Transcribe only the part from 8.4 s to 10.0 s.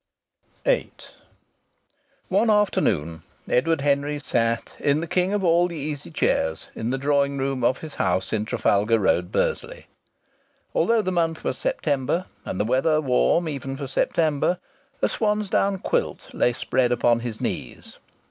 Trafalgar Road, Bursley.